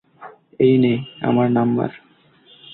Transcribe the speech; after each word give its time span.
এই 0.59 0.75
নে, 0.77 0.93
আমার 1.21 1.47
নাম্বার। 1.51 1.89